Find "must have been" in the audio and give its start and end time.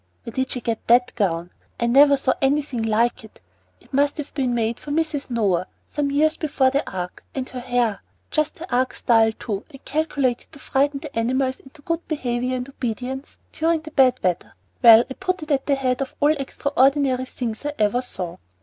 3.93-4.55